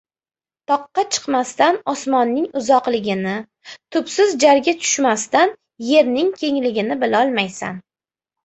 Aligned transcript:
•Toqqa 0.69 1.01
chiqmasdan 1.15 1.75
osmonning 1.93 2.47
uzoqligini, 2.61 3.33
tubsiz 3.97 4.33
jarga 4.45 4.75
tushmasdan 4.81 5.55
yerning 5.91 6.33
kengligini 6.43 6.99
bilolmaysan. 7.05 7.83